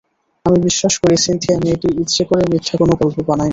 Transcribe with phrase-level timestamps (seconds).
[0.45, 3.49] আমি বিশ্বাস করি সিন্থিয়া মেয়েটি ইচ্ছে করে মিথ্যা কোনো গল্প বানায়নি।